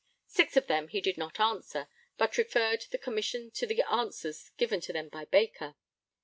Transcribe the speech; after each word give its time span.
Six 0.25 0.57
of 0.57 0.65
them 0.65 0.87
he 0.87 0.99
did 0.99 1.15
not 1.15 1.39
answer, 1.39 1.87
but 2.17 2.35
referred 2.39 2.85
the 2.89 2.97
Commissioners 2.97 3.53
to 3.53 3.67
the 3.67 3.83
answers 3.83 4.49
given 4.57 4.81
to 4.81 4.91
them 4.93 5.09
by 5.09 5.25
Baker. 5.25 5.75